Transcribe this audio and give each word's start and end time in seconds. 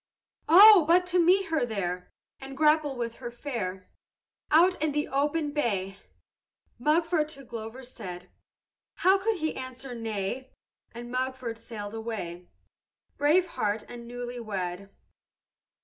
"'Oh, 0.49 0.83
but 0.87 1.05
to 1.13 1.23
meet 1.23 1.49
her 1.49 1.63
there, 1.63 2.09
And 2.39 2.57
grapple 2.57 2.95
with 2.95 3.17
her 3.17 3.29
fair, 3.29 3.91
Out 4.49 4.81
in 4.81 4.93
the 4.93 5.07
open 5.07 5.51
bay!' 5.51 5.99
Mugford 6.79 7.29
to 7.29 7.43
Glover 7.43 7.83
said. 7.83 8.27
How 9.05 9.19
could 9.19 9.35
he 9.35 9.55
answer 9.55 9.93
nay? 9.93 10.49
And 10.91 11.11
Mugford 11.11 11.59
sailed 11.59 11.93
away, 11.93 12.49
Brave 13.17 13.45
heart 13.49 13.83
and 13.87 14.07
newly 14.07 14.39
wed. 14.39 14.89